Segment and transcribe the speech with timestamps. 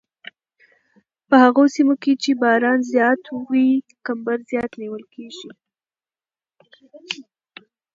[1.27, 3.69] په هغو سیمو کې چې باران زیات وي
[4.05, 5.49] کمبر زیات نیول کیږي